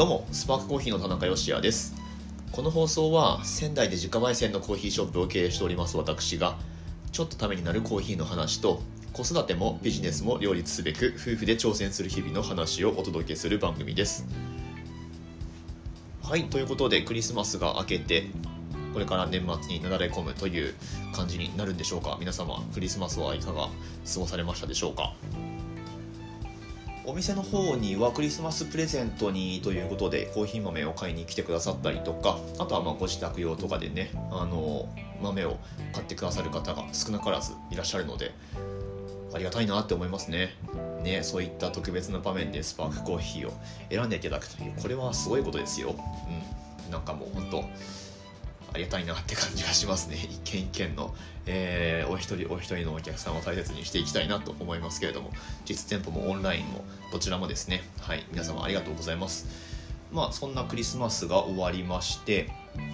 [0.00, 1.94] どうもスパークコーヒーの田中芳也です。
[2.52, 6.56] この放送は仙台で自家焙煎のコーヒーショップを経営しております私が
[7.12, 8.80] ちょっとためになるコーヒーの話と
[9.12, 14.24] 子育てもビジネスも両立すべく夫婦で挑戦する日々の話をお届けする番組です。
[16.22, 18.24] はいということでクリスマスが明けて
[18.94, 20.72] これから年末になだれ込むという
[21.14, 22.16] 感じになるんでしょうか。
[22.18, 23.68] 皆様クリスマスはいかが
[24.10, 25.12] 過ごされましたでしょうか。
[27.06, 34.86] お店の方にはクリスマスプレゼントにということでコーヒー豆を買いに来てくださったりとかあとはまご自宅用とかでねあの
[35.22, 35.56] 豆を
[35.92, 38.32] 買ってくださる方が少なからずいらっしゃるので
[39.32, 40.56] ありがたいなって思いますね。
[41.02, 43.52] ねそういった特別な場面でスパークコーヒーを
[43.88, 45.94] 選んでいただくというこれはすごいことですよ。
[46.86, 46.90] うん。
[46.90, 47.64] なんかもう本当
[48.72, 50.16] ありがたいなって感じがしますね。
[50.30, 51.14] 一軒一軒の、
[51.46, 55.32] えー、お一人お一人のお客さんを大切にしていきたいなと思いますけれども。
[55.64, 57.82] 実店舗もオンラインもどちらもですね。
[58.00, 59.46] はい皆様ありがとうございます。
[60.12, 62.50] まあそんなクリスマスが終わりまして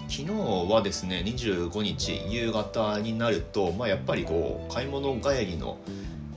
[0.09, 0.33] 昨日
[0.71, 5.79] はですね25日夕方になると、まあ、やっぱりこう買い物帰りの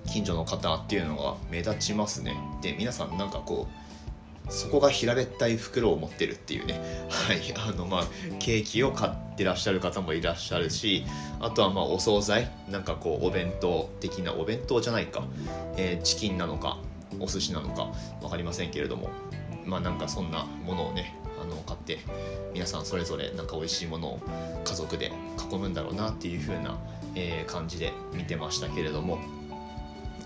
[0.08, 2.36] 近所の方っていうのが目立ちますね。
[2.62, 3.89] で皆さんなんかこう
[4.50, 8.08] そこが平べったい袋を持ってるっていうね、 はい、あのまあ
[8.40, 11.06] ケーキを買ってらっしゃる方もいらっしゃるし
[11.40, 12.52] あとはまあお惣菜。
[12.70, 15.24] なんかこうお弁当的なお弁当じゃないか、
[15.78, 16.78] えー、チキンなのか
[17.20, 17.92] お寿司なのか
[18.22, 19.10] 分かりませんけれども。
[19.66, 22.00] まあなんかそんなものをねあの買って
[22.54, 24.20] 皆さんそれぞれなんか美味しいものを
[24.66, 25.12] 家族で
[25.52, 26.78] 囲むんだろうなっていう風な、
[27.16, 29.39] えー、感じで見てましたけれども。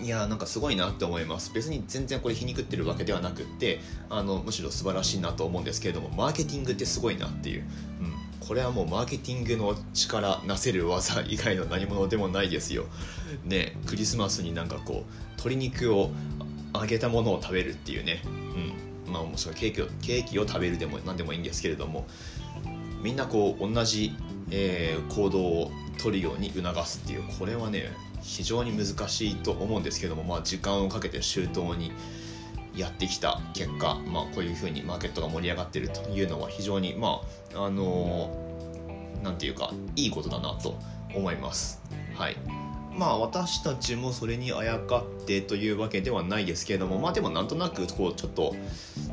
[0.00, 1.52] いやーなんかすごいなって思います。
[1.52, 7.64] 別に全然これ皮肉ってるわけではなくってあのむしろ素晴らしいなと思うんですけれどもマーケティングってすごいなっていう、
[8.00, 12.84] うん、これはもうマーケティングの力なせる技以外の何者でもないですよ。
[13.44, 16.10] ねクリスマスになんかこう鶏肉を
[16.74, 18.22] 揚げたものを食べるっていうね。
[19.06, 19.12] うん。
[19.12, 22.06] まあもしくはケーキをケーキを食べるでも何でもいいんですけれども。
[23.02, 24.16] みんなこう同じ、
[24.50, 25.70] えー、行動を
[26.02, 27.22] 取るように促すっていう。
[27.38, 27.92] これはね
[28.24, 31.92] 非常に難しいと思うんですけども、まあ、時間をかけて周到に
[32.74, 37.20] やってきた結果、まあ、こういうふうにマーケットが盛り上がってるというのは非常にま
[37.54, 38.34] ああの
[39.22, 40.76] 何て言うかいいことだなと
[41.14, 41.80] 思います。
[42.16, 42.36] はい。
[42.96, 48.54] まあ私たちもそれにあやかってというわけではないですけれどもまあでもなんとなくこうちょっと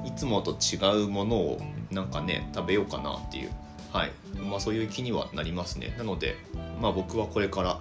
[0.05, 1.61] いつもと違うものを
[1.91, 3.51] なんかね食べようかなっていう。
[3.91, 4.11] はい。
[4.39, 5.93] まあそういう気にはなりますね。
[5.97, 6.35] なので
[6.81, 7.79] まあ僕はこれから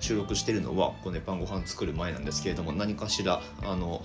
[0.00, 4.02] 収録してるのはこの、パンご飯作る前なんですけれども何かしらあの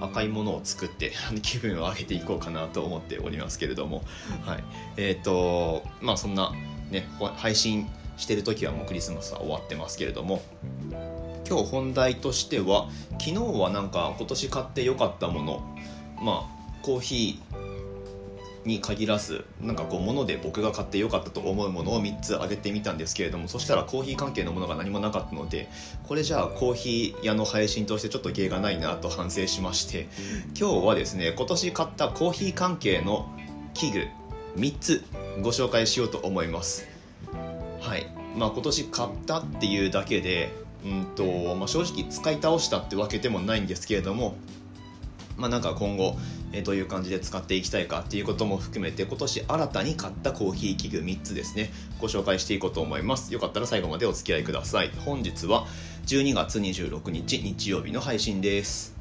[0.00, 1.12] 赤いものを作って
[1.42, 4.02] 気分を上げていこうかなと思っておりますけれども、
[4.44, 4.64] はい、
[4.96, 6.52] えっ、ー、とまあそんな
[6.90, 10.42] ね配信してる時はもうクリスマスは終わってますけれども
[11.48, 15.62] 今日本題としては昨日はなんか今年買ってよかったもの
[16.20, 17.65] まあコーヒー
[18.66, 25.68] に限らずなんかこう物で僕が買ってよかったと思うものを3つ挙げてみたんですけれどもそしたらコーヒー関係のものが何もなかったので
[26.04, 30.08] これじゃあコーヒー屋の配信としてちょっと芸がないなと反省しまして
[30.58, 33.30] 今日はですね今年買ったコーヒー関係の
[33.74, 34.08] 器具
[34.56, 35.04] 3つ
[35.42, 36.88] ご紹介しようと思います。
[37.80, 38.06] はい。
[38.36, 40.50] まあ今年買ったっていうだけで
[40.84, 44.36] うんと、まあ、正直使い倒したってわけでもないんですけれども
[45.36, 46.16] まあ、なんか今後、
[46.52, 51.70] えー、どういう感じで使っていきたいかっていうことも含めて今年新たに買ったコーヒー器具3つですね。
[52.00, 53.32] ご紹介していこうと思います。
[53.32, 54.90] よかったら最後までお付き合いください。
[55.04, 55.66] 本日は
[56.06, 58.96] 12月26日日曜日の配信です。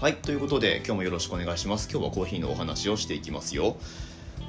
[0.00, 1.88] はいということで今日もよろしくお願いします。
[1.90, 3.76] 今日はコーヒーのお話をしていきますよ。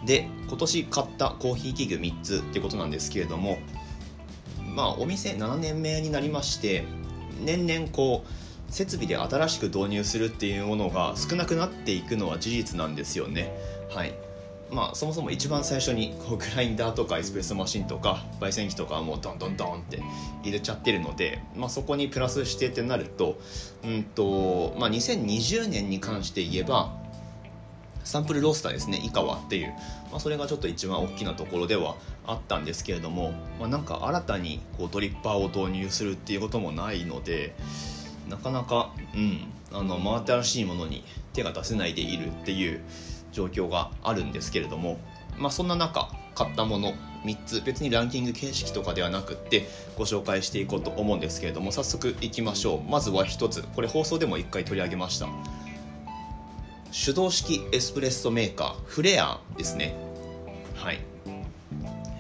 [0.06, 3.58] で今年買ったコーヒー器具3つってことなんですけれども
[4.76, 6.84] まあお店7年目になりまして
[7.44, 13.52] 年々こう設備で新しく導入するっていうものが少なくなっていくのは事実なんですよね。
[13.90, 14.14] はい
[14.70, 20.02] まあ、そもそも一番最初にこうグラインダーとかエスプレッソマシンとか焙煎機とかはもうドンドンドンって
[20.44, 23.40] 入れちゃってるので、まあ、そこにプラスしてってなると,、
[23.86, 26.94] うんとまあ、2020年に関して言えば
[28.04, 29.68] サンプルロースターですね以下はっていう、
[30.12, 31.96] まあ、それがちょっと一番大きなところでは
[32.26, 37.56] あったんですけれども、まあ、なんか新たにこうドリッパーを導入するっていうこともないので
[38.30, 39.40] なかなか、うん、
[39.72, 41.04] あの真新しいものに
[41.34, 42.82] 手が出せないでいるっていう
[43.32, 45.00] 状況があるんですけれども、
[45.38, 46.94] まあ、そんな中買ったもの
[47.24, 52.90] 3つ別にランキング形式とかではなくってご紹介していこうと思うんですけれども早速いきましょう。
[52.90, 55.28] まずは1つこれ放送でも1回取り上げました。
[57.06, 59.96] 手動式エスプレッソメーカーフレアですね。
[60.76, 61.00] はい。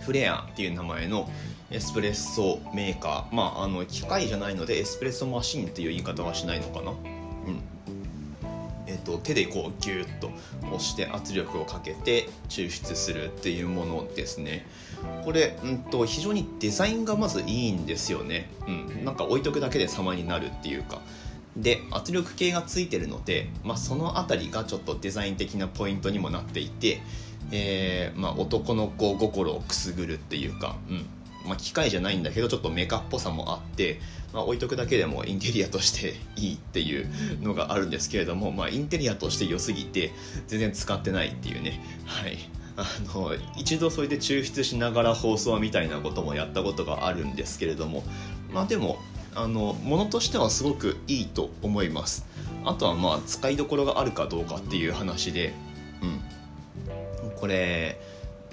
[0.01, 1.29] フレアっていう名前の
[1.69, 3.35] エスプレッソメーカー。
[3.35, 6.91] まああの機械じゃないのでエスプレッソマシンっていう言い方はしないのかな。
[6.91, 6.97] うん。
[8.87, 10.31] ええーと、手でこうギュッと
[10.63, 14.65] 押して圧力をかけて抽出するっていうものですね。
[15.23, 21.01] これ、うんと、非常にデザインがまずいいんですよね、うん、なんか置いとくだけで様になるっていうか。
[21.55, 27.01] で圧力計がついてるので、まあ、その辺りがちょっとデザイン的なポイントにもなっていて、
[27.51, 31.05] えーまあ、男の子心をくすぐるっていうか、うん。
[31.47, 33.99] まあ、機械じゃないんだけどちょっとメカっぽさもあって、
[34.33, 37.07] まあ、置いとくだけでもインテリアとしていいっていう
[37.41, 40.11] のがあるんですけれども、まあ、インテリアとして良すぎて
[40.47, 41.81] 全然使ってないっていうね。
[42.05, 42.37] はい。
[42.79, 42.85] あ
[43.15, 48.03] の一度それで抽出しながら放送みたいなこともやったことがあるんですけれども
[48.53, 48.99] まあでも
[49.33, 52.25] あのものとしてはすごくいいと思います。
[52.65, 55.53] あとはまあ使いどころがあるかどうかっていう話で
[56.03, 57.31] うん。
[57.39, 57.99] これ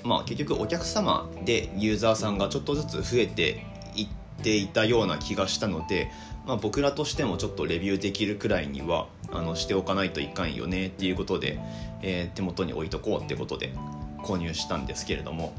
[0.04, 3.66] まあ結局お客様でユーザーさんがちょっとずつ増えて
[3.96, 4.08] いっ
[4.42, 6.10] ていたような気がしたので、
[6.46, 11.58] まあ、僕らとしてもちょっとレビューできるくらいにはあのしておかないといかんよねっていうことで、
[12.02, 13.72] えー、手元に置いとこうってことで
[14.18, 15.54] 購入したんですけれども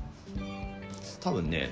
[1.21, 1.71] 多分ね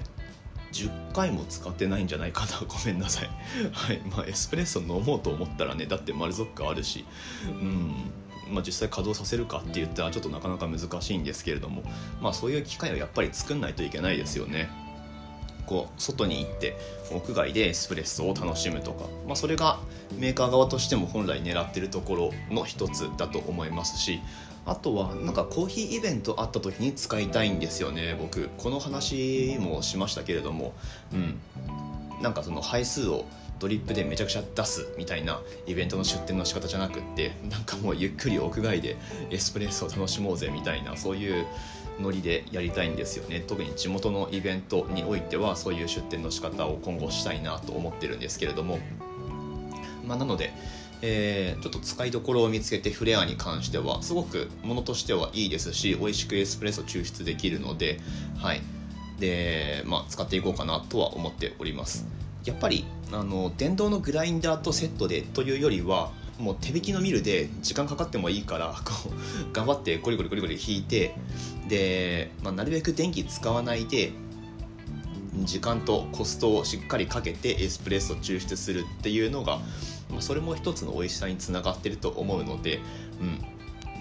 [0.73, 2.59] 10回も使ってないんじゃないかな。
[2.67, 3.29] ごめんなさい。
[3.71, 4.01] はい。
[4.09, 7.05] まあエスプレッソ飲もうと思ったらねだってマルゾックあるし。
[7.45, 7.93] うん。
[8.49, 11.83] まあ、実際稼働させるかって言ったらちょっとなかなか難しいんですけれども、
[12.21, 14.69] まあ、そういう機会をやっぱり作んないといけないですよね。
[15.65, 16.75] こう外に行って
[17.11, 19.79] 屋外でエスプレッソを楽しむとか、まあ、それが
[20.17, 24.19] メーカー側としても本来狙ってるところの一つだと思いますし
[24.65, 30.73] あとはなんかコーヒーイベントあった時に使いたいんですよね僕この話もしましたけれども
[31.13, 31.39] うん
[32.21, 33.25] なんかその配数を
[33.63, 38.97] ドリップでめちゃくちゃ出すみたいなイベントの出店の仕方じゃなくってなんかもうゆっくり屋外で
[39.31, 41.45] エスプレッソを楽しもうぜみたいなそういう
[42.01, 43.41] ノリでやりたいんですよね。
[43.47, 48.79] 特に地元のイベントにおいてはそういう出店の仕方を今後したいなと思ってるんですけれども。
[50.05, 50.51] まあ、なので
[51.01, 58.01] えー、ちょっと使いどころを見つけてフレアに関してはすごくものとしてはいいですし美味しくエスプレッソ抽出できるので、
[58.37, 58.61] はい。
[59.19, 62.05] でまあ、使っていこうかなとは思っております。
[62.45, 71.15] やっぱりあの電動のグラインダーとセットでというよりはもう手引きのミルで時間かかってもいいから こう頑張ってゴリゴリゴリゴリ引いて
[71.67, 74.11] で、まあ、なるべく電気使わないで
[75.43, 79.59] 時間とコストをしっかりかけてエスプレッソ抽出するっていうのが
[80.13, 82.79] まあ、それも一つの美味しさにつながってると思うので、
[83.19, 83.45] うん。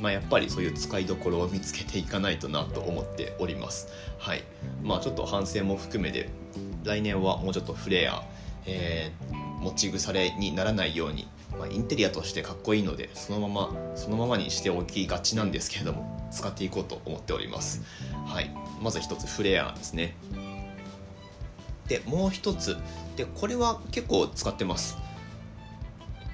[0.03, 3.89] まあ、やっぱりそういう使いどころを見つけていかないとなと思っております。
[4.19, 4.43] はい
[4.83, 6.29] まあ、ちょっと反省も含めて
[6.83, 8.25] 来年はもうちょっとフレア、
[8.67, 17.83] えー、持ち腐れにならないように、まあ、インテリアとしてかっこいいのでそのままそのままにしておきがちなんですけれども使っていこうと思っております。
[18.27, 18.51] はい、
[18.83, 20.17] まず一つフレアですね。
[21.87, 22.77] でもう一つ
[23.17, 24.97] でこれは結構使ってます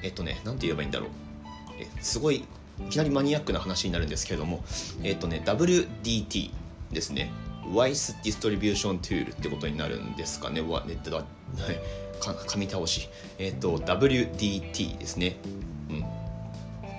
[0.03, 1.09] えっとね、なんて言えばいいんだろう。
[1.81, 2.45] えすごい、
[2.87, 4.65] いきなりマニアックな話になるんですけれども、
[5.03, 6.51] えっとね、WDT
[6.93, 7.31] ですね。
[7.73, 10.61] Weiss Distribution Tool ってことになるんですかね。
[10.61, 11.17] わ、ネットだ。
[11.19, 11.27] はい。
[12.21, 13.09] 噛み倒し。
[13.39, 15.37] えっと、WDT ですね。
[15.91, 16.01] うん。
[16.01, 16.09] ま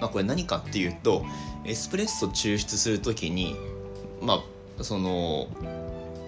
[0.04, 1.26] あ、これ何かっていうと、
[1.66, 3.56] エスプレッソ抽出するときに、
[4.22, 4.44] ま
[4.80, 5.48] あ、その、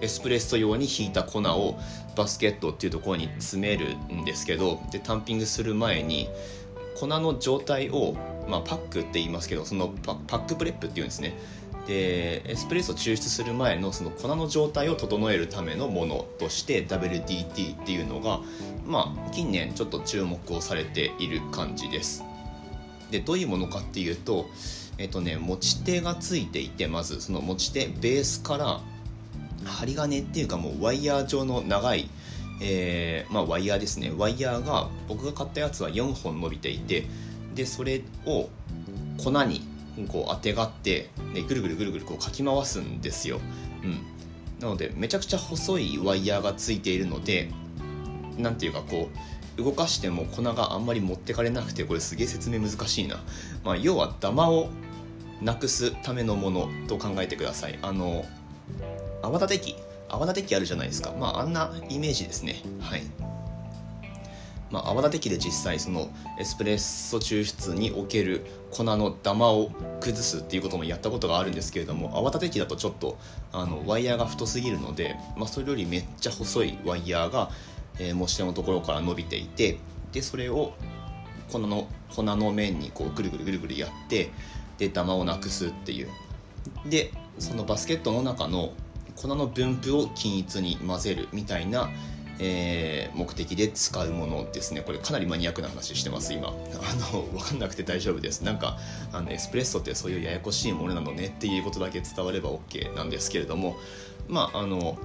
[0.02, 1.78] エスプレッソ用に挽いた粉を
[2.16, 6.28] バスケットっていうところに詰めるんですけどでタンピングする前に
[6.96, 8.16] 粉の状態を、
[8.48, 11.34] まあ、 puck って言いますけどその puck prep っていうんですね。
[11.86, 18.40] でエスプレッソ抽出する前のその粉の状態を整えるためのものとして WDT っていうのが、
[18.86, 22.24] まあ、近年ちょっと注目をされている感じです。
[23.10, 24.48] でどういうものかっていうと
[24.98, 28.80] えっとね持ち手がついていてまずその持ち手ベースから
[29.64, 32.08] 針金っていうかもうワイヤー状の長い
[32.64, 34.12] えー、まあ、ワイヤーですね。
[34.16, 37.06] ワイヤーが僕が買ったやつは4本伸びていて
[37.54, 38.48] でそれを
[39.22, 39.62] 粉に
[40.08, 43.40] こうあてがってでぐるぐるぐるぐるこうかき回すんですよ、
[43.82, 44.00] うん、
[44.60, 47.50] なのでめちゃくちゃ細いワイヤーがついているので
[48.38, 49.10] 何ていうかこ
[49.58, 53.22] う動かしても粉があんまり持ってかれなくてこれすげえ説明難しいな、
[53.64, 54.70] まあ、要はダマを
[55.42, 57.78] なくすためのものと考えてください。
[57.82, 58.24] あの
[59.22, 59.76] 泡立て器。
[60.08, 61.12] 泡立て器あるじゃないですか。
[61.18, 62.62] まああんなイメージですね。
[62.80, 63.02] はい。
[64.72, 73.18] まあ、泡立て器で実際そのエスプレッソ抽出における粉のダマを崩すっていうこともやったことがあるんですけれども泡立て器だとちょっと
[73.52, 77.50] あのワイヤーが太すぎるので、まあ、それよりめっちゃ細いワイヤーが、
[77.98, 79.78] えー、持ち手のところから伸びていて
[80.12, 80.72] でそれを
[81.50, 84.30] 粉の粉の面にこうぐるぐるぐるぐるやって
[84.78, 86.08] でダマをなくすっていう。
[86.88, 88.72] でそのバスケットの中の
[89.16, 91.90] 粉の分布を均一に混ぜるみたいな、
[92.38, 94.82] えー、目的で使うものですね。
[94.82, 96.48] これかなりマニアックな話してます今。
[96.48, 98.42] あの分かんなくて大丈夫です。
[98.42, 98.78] なんか
[99.12, 103.76] あのエスプレッソってそういうややこしいものなのねっていうことだけ伝われば OK なんですけれども。
[104.28, 104.98] まああの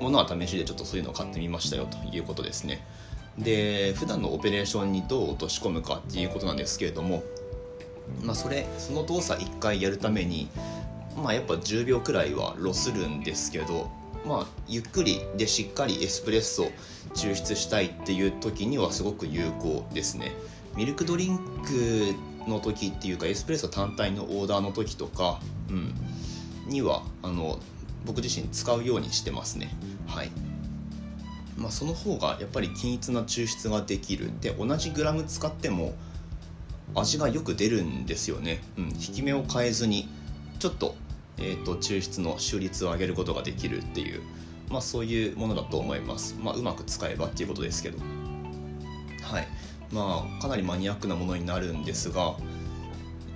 [0.00, 2.84] ものは試しでちょっとそういうのを買ってみましたよということですね。
[3.38, 7.22] で普段のオペレーションにどう落とし込むかっていうことなんですけれども。
[8.22, 10.48] まあそれその動作1回やるために
[11.16, 13.90] まあやっぱ10秒くらいはロスるんですけど。
[14.24, 16.70] まあ、ゆっくりでしっかりエスプレッソを
[17.14, 20.32] 抽出したいっていう時にはすごく有効ですね。
[20.76, 25.94] ミルクドリンクの時っていうかエスプレッソ単体のオーダーの時とか、うん、
[26.66, 27.58] にはあの
[28.06, 29.70] 僕自身使うようにしてますね。
[30.06, 30.30] はい。
[31.56, 34.30] まあ、その方がやっぱり均一な抽出ができる。
[34.40, 35.94] で同じグラム使っても
[36.94, 40.08] 味がよく出るんですよね、うん、引き目を変えずに
[40.58, 40.94] ちょっと
[41.38, 44.22] えーと、抽出の収率を上げることができるっていう、
[44.70, 47.98] まあ、そういうものだと思います、まあ、うまく使えばっていうことですけど。
[49.22, 49.48] はい。
[49.94, 52.36] まあかなりマニアックなものになるんですが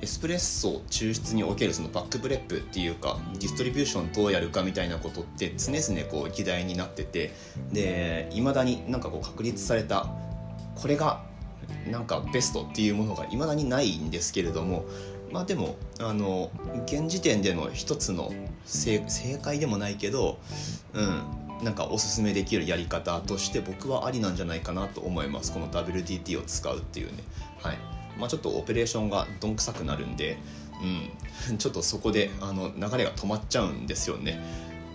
[0.01, 7.33] エスプレッソ抽出におけるその puck prep っていうか distribution どうやるかみたいなことって常々こう議題になってて
[7.73, 10.09] でいまだになんかこう確立された
[10.77, 11.25] これが
[11.91, 14.85] なんかベストっていうものがいまだにないんですけれども
[15.31, 16.51] まあでもあの
[16.87, 18.33] 現時点での一つの
[18.65, 19.01] 正
[19.43, 20.39] 解でもないけど
[20.95, 25.53] うんなんかおすすめできるやり方として僕はありなんじゃないかなと思います。
[25.53, 27.25] この WDT を使うっていうね。
[27.61, 27.79] はい。
[28.19, 30.39] まあちょっとオペレーションがどんくさくなるんで
[31.51, 31.59] うん。
[31.59, 34.41] ちょっとそこであの流れが止まっちゃうんですよね。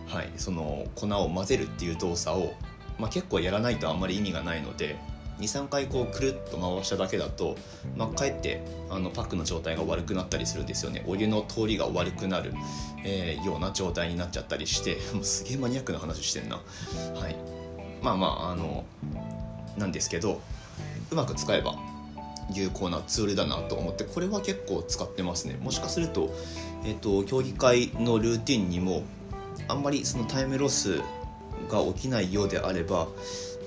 [0.07, 0.31] はい。
[0.37, 2.53] その粉を混ぜるっていう動作を、
[2.97, 4.95] まあ、結構やらないとあんまり意味がないので
[5.39, 7.55] 23回こうくるっと回しただけだと、
[7.95, 11.03] まあ、かえってあのパックの状態が悪くなったりするんですよね。
[11.07, 12.53] お湯の通りが悪くなる、
[13.03, 16.61] えー、ような状態になっちゃったりして もうすげえマニアックな話してんな。
[17.15, 17.35] はい。
[18.01, 18.83] まあまああの
[19.77, 20.41] なんですけど
[21.11, 21.75] うまく使えば
[22.53, 25.57] 有効なツールだなと思ってこれは結構使ってますね。
[25.61, 26.33] もしかすると,、
[26.85, 29.03] えーと競技会のルーティンにも
[29.67, 30.99] あんまりそのタイムロス
[31.69, 33.07] が起きないようであれば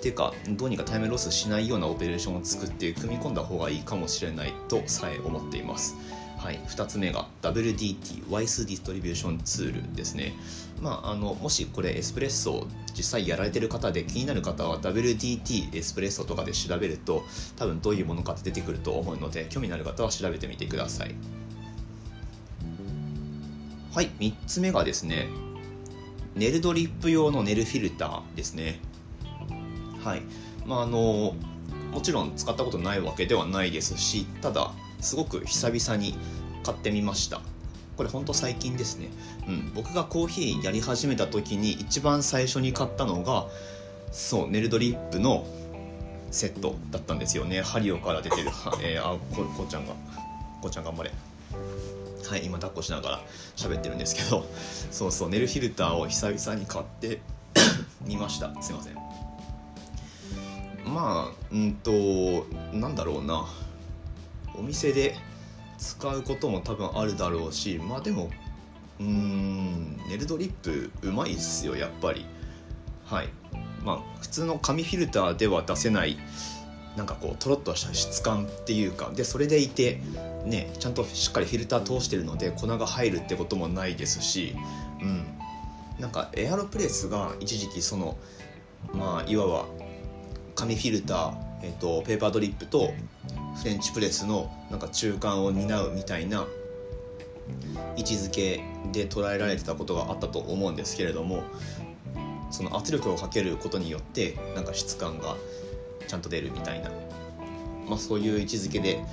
[0.07, 5.97] ていうかどうにかタイムロスしないようなオペレーションを作って組み込んだ方がいいかもしれないとさえ思っています。
[6.39, 10.35] はい、2つ目が WDT ワイスディストリビューションツールですね、
[10.81, 17.25] まあ、あのもしこれエスプレッソを実際やられてる方で気になる方は WDT エスプレッソとかで調べると
[17.57, 21.15] 多分どういうものかって出てくると思うので興味のある方は調べてみてください。
[23.93, 24.11] はい。
[24.21, 25.27] 3つ目がですね
[26.37, 28.79] ネルドリップ用のネルフィルターですね。
[30.07, 30.23] はい。
[30.65, 31.35] まああの
[31.93, 34.71] もちろん使ったことないわけではないですしただ
[35.01, 36.17] すごく久々に
[36.63, 37.41] 買ってみました。
[37.97, 39.09] これほんと最近ですね、
[39.49, 43.47] うん、僕がコーヒーやり始めた時に一番最初に買ったのが
[44.13, 45.47] そうネルドリップの
[46.31, 47.63] セットだったんですよね。
[47.63, 48.51] ハリオから出てる、
[48.83, 49.95] えー、あここうちゃんが。
[50.61, 51.13] こうちゃん頑張れ。
[52.29, 53.21] はい今抱っこしながら
[53.57, 54.45] 喋ってるんですけど。
[54.91, 57.21] そうそうネルフィルターを久々に買って
[58.05, 58.51] みました。
[58.61, 59.06] すいません。
[60.87, 61.91] まあうんと
[62.73, 63.47] なんだろうな。
[64.59, 65.15] お店で
[65.77, 68.31] 使うことも多分あるだろうしまあでも
[68.99, 72.25] うんネルドリップうまいっすよやっぱり。
[73.05, 73.29] はい。
[73.85, 76.19] まあ普通の紙フィルターでは出せない
[76.97, 80.01] なんかこうとろっとした質感っていうかでそれでいて
[80.45, 84.57] ねちゃんとしっかりフィルター通してるので粉が入るってこともないですし
[85.01, 85.25] うん。
[86.01, 88.17] なんかエアロプレスが一時期その
[88.93, 89.67] まあいわば
[90.57, 92.93] 紙フィルター、えーと、ペーパードリップと
[93.57, 96.47] フレンチプレスのなんか中間を担うみたいな
[97.97, 101.45] 位置づけで捉えられてたことがあったと思うんですけれども
[102.51, 105.37] その圧力をかけることによってなんか質感が
[106.09, 106.91] ちゃんと出るみたいな、
[107.87, 109.05] まあ、そういう位置づけで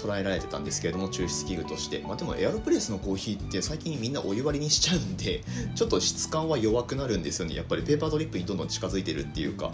[0.00, 5.42] 捉えられてたんですけれども抽出器具として、まあ、でもエアロプレスのコーヒーって最近みんなお湯割りにしちゃうんで
[5.74, 7.54] ちょっと質感は弱くなるんですよね。
[7.54, 9.72] やっぱりペーパードリップにどんどん近づいてるっていうか。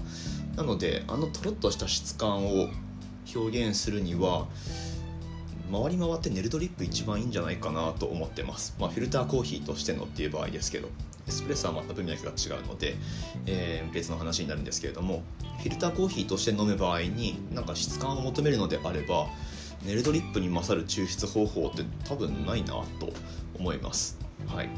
[0.57, 2.69] なのであのとろっとした質感を
[3.35, 4.49] 表現するには
[5.71, 10.89] 回り回ってネルドリップ一番いいんじゃないかなと思ってます、まあ、フィルターコーヒーとしてのっていう場合ですけど。
[11.29, 12.95] エスプレッソはまた分脈が違うので、
[13.47, 15.23] えー、別の話になるんですけれども
[15.59, 19.27] フィルターコーヒーとして飲む場合になんか質感を求めるのであれば
[19.85, 23.13] ネルドリップに勝る抽出方法って多分ないなと
[23.59, 24.19] 思います。
[24.47, 24.69] はい。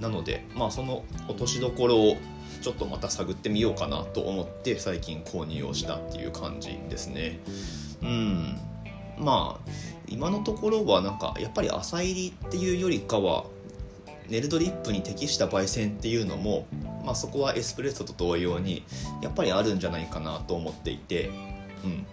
[0.00, 2.16] なのでまあその落としどころを
[2.62, 7.40] ちょっとまた探ってみようかなと思って最近購入をしたっていう感じですね。
[8.02, 8.58] うん。
[9.18, 9.70] まあ
[10.06, 13.44] 今のところはなんかやっぱり浅入りっていうよりかは
[14.28, 16.66] ネルドリップに適した焙煎っていうのも
[17.08, 18.84] まあ、そこはエスプレッソと同様に
[19.22, 21.30] やっぱりあるんじゃないかなと思っていて、
[21.82, 22.06] うん、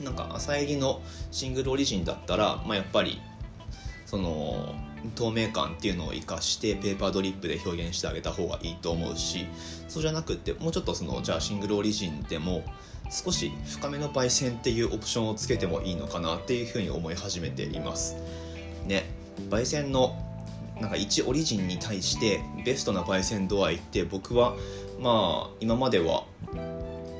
[0.00, 1.00] なんか朝入りの
[1.30, 3.20] シングルオリジンだったら、まあ、やっぱり
[4.04, 4.74] その
[5.14, 9.46] 透明感っていうのを生かしてペーパードリップで表現してあげた方がいいと思うし
[9.88, 12.64] そうじゃなくってもうちょっとそのじゃあシングルオリジンでも
[13.10, 18.16] 少し深めの焙煎っていうオプションをつけてもいいのかなっていうふうに思い始めています。
[18.86, 19.04] ね。
[19.48, 20.16] 焙煎の
[20.80, 24.56] なんか1オリジンに対してベストな焙煎度合いって僕は
[25.00, 26.24] まあ今までは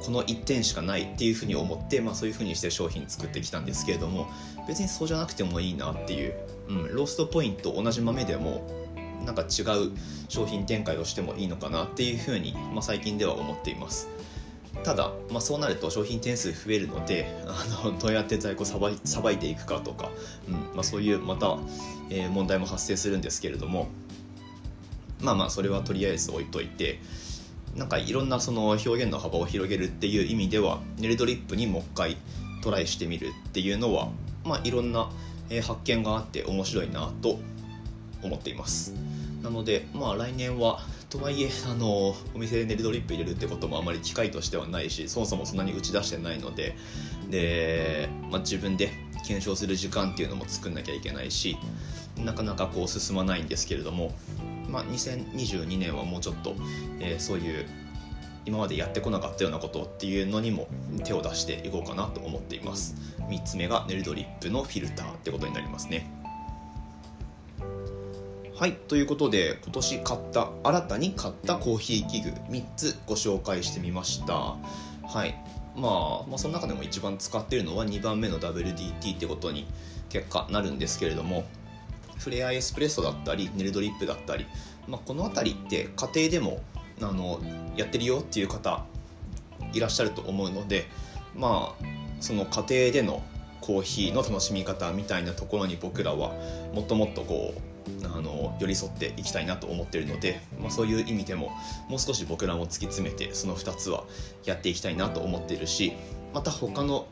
[0.04, 4.28] この1点しかないっていうふうに思って、まあ、そういうふうにして商品作ってきたんですけれども
[4.68, 6.34] 別にそうじゃなくてもいいなっていう、
[6.68, 8.66] うん、ローストポイント同じ豆でも
[9.24, 9.92] なんか違う
[10.28, 14.08] 商品展開をしてもいいのかなっていうふうに、まあ、最近では思っています。
[14.84, 20.10] ただ、まあ、そうなると商品点数増えるのであのどうやって在庫さばいさばいていくかとか、
[20.48, 21.58] うんまあ、そういうまた、
[22.10, 23.88] えー、問題も発生するんですけれども
[25.20, 27.00] まあまあそれはとりあえず置いといて
[27.76, 32.16] なんかいろんなその表現の幅を広げるっていう意味ではネルドリップにもう一回
[32.62, 34.08] トライしてみるっていうのは、
[34.44, 35.10] まあ、いろんな
[35.62, 37.38] 発見があって面白いなと
[38.22, 38.94] 思っています。
[39.42, 46.76] なのでまあ来年はとはいえあのお店でネルドリップ入れるってこともあまり機会としてはないしそもそもそんなに打ち出してないので
[47.30, 48.90] で、まあ、自分で
[49.24, 51.56] 検証する時間っていうのも作んなきゃいけないし
[52.16, 54.12] なかなかこう進まないんですけれども
[54.68, 56.54] まあ、2022年はもうちょっと、
[57.00, 57.66] えー、そういう
[58.44, 60.68] 今までやってこなかったようなことっていうのにも
[61.04, 62.94] 手を出していこうかなと思っています。
[63.28, 66.08] 3つ目がネルドリップのフィルターってことになりますね。
[68.54, 74.32] はいということで今年買った新たに買ったコーヒー器具3つご紹介してみました。
[74.32, 75.34] はい
[75.76, 79.66] まあ、まあ、その中でも一番使っているのは2番目の WDT ってことに
[80.08, 81.44] 結果なるんですけれども
[82.26, 84.46] フレアエスプレッソだったりネルドリップだったり、
[84.88, 86.60] まあ、この辺りって家庭でも
[87.00, 87.38] あの
[87.76, 88.84] やってるよっていう方
[89.72, 90.86] いらっしゃると思うので
[91.36, 91.84] まあ
[92.18, 93.22] その家庭での
[93.60, 96.32] コーヒーの楽しみ方みたいなところに僕らは
[96.74, 101.52] もっともっとこうあの寄り添っていきたいなと思ってるので、まあ、そういう意味でも
[101.88, 104.02] もう少し僕らも突き詰めてその2つは
[104.44, 105.92] やっていきたいなと思っているし
[106.34, 107.06] また他の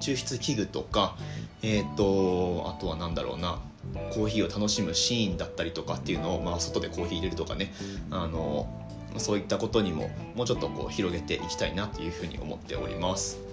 [0.00, 1.16] 抽出器具とか
[1.62, 3.60] えっ、ー、とあとは何だろうな
[4.12, 7.72] コーヒーを楽しむシーンだったりとかっていうのを、まあ、外でコーヒー入れるとかね
[8.10, 8.68] あの
[9.16, 13.48] そういったことにももうちょっとこう広げていきたいなというふうに思っております。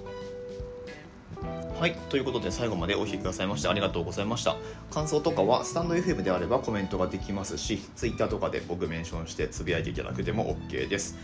[1.80, 1.96] はい。
[2.10, 4.56] ということで、最後までお聴きくださいましてありがとうございました。
[4.92, 11.18] 感想とかは、スタンド FM であればコメントができますし、Twitter とかで僕メンションしてつぶやいていただくでも OK です。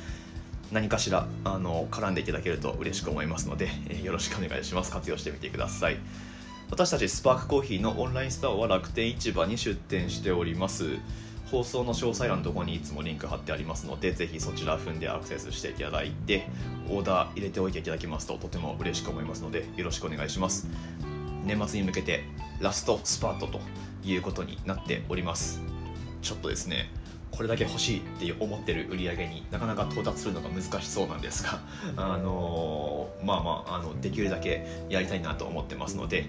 [0.69, 4.91] 何かしら、あの、絡んでいただけると嬉しく思いますので、え、よろしくお願いします。
[4.91, 5.97] 活用してみてください。
[6.71, 10.99] 私たちスパークコーヒーのオンラインストアは楽天市場に出店しております。
[11.51, 16.47] 放送の詳細欄のところにいつもリンク貼ってありますのでぜひそちら踏んでアクセスしていただいて
[16.89, 20.69] オーダー入れておいていただきますととても嬉しく思いますのでよろしくお願いします。
[21.43, 22.23] 年末に向けて
[22.61, 23.59] ラストスパートと
[24.05, 25.61] いうことになっております。
[26.21, 26.89] ちょっとですね
[27.41, 31.59] これだけ欲しいって思ってる売り上げになかなか到達するのが難しそうなんですが、
[31.97, 36.25] あのー、まあまああのできるだけやりたいなと思ってますので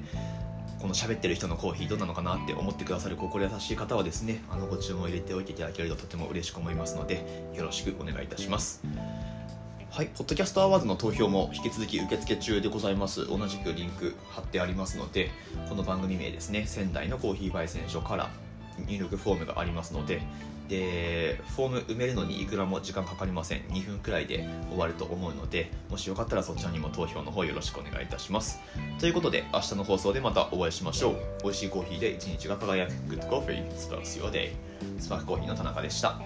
[0.80, 8.82] この喋ってる人のコーヒーどうなのかなって思ってくださる心優しい方はですねあのご注文を入れておいていただけるととても嬉しく思いますのでよろしくお願いいたします
[9.90, 13.26] はい、ポッドキャストアワードの投票も引き続き受付中でございます。
[13.28, 15.28] 同じくリンク貼ってありますので、
[15.68, 18.30] この番組名ですね、仙台のコーヒー焙煎所から
[18.86, 20.22] 入力フォームがありますので、
[20.72, 23.60] でフォーム埋めるのにいくらも時間かかりません。
[23.68, 28.58] 2分くらいで終わると思うのでもしよかったらそちらにも投票の方よろしくお願いいたします。
[28.98, 31.16] ということで明日の放送でまたお会いしましょう。
[31.42, 32.92] 美味しいコーヒーで一日が輝く。
[32.92, 33.70] Good Coffee.
[33.72, 34.52] Sparks Your Day
[34.98, 36.18] スパークコーヒーの田中でした。